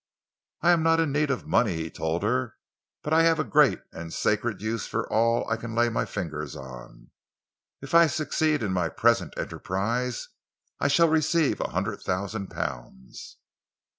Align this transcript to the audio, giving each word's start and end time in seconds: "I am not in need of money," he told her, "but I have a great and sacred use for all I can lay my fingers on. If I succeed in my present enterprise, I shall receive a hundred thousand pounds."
"I 0.63 0.71
am 0.71 0.81
not 0.81 0.99
in 0.99 1.11
need 1.11 1.29
of 1.29 1.45
money," 1.45 1.75
he 1.75 1.91
told 1.91 2.23
her, 2.23 2.55
"but 3.03 3.13
I 3.13 3.21
have 3.21 3.39
a 3.39 3.43
great 3.43 3.81
and 3.91 4.11
sacred 4.11 4.59
use 4.59 4.87
for 4.87 5.07
all 5.13 5.47
I 5.47 5.57
can 5.57 5.75
lay 5.75 5.89
my 5.89 6.05
fingers 6.05 6.55
on. 6.55 7.11
If 7.83 7.93
I 7.93 8.07
succeed 8.07 8.63
in 8.63 8.73
my 8.73 8.89
present 8.89 9.31
enterprise, 9.37 10.29
I 10.79 10.87
shall 10.87 11.07
receive 11.07 11.61
a 11.61 11.69
hundred 11.69 12.01
thousand 12.01 12.47
pounds." 12.47 13.37